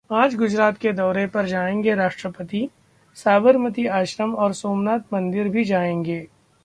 [0.09, 2.67] आज गुजरात के दौरे पर जाएंगे राष्ट्रपति,
[3.17, 6.19] साबरमती आश्रम और सोमनाथ मंदिर भी जाएंगे